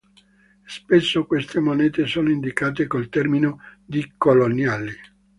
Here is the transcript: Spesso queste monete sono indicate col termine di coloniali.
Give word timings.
Spesso 0.65 1.27
queste 1.27 1.59
monete 1.59 2.07
sono 2.07 2.31
indicate 2.31 2.87
col 2.87 3.07
termine 3.07 3.55
di 3.85 4.13
coloniali. 4.17 4.91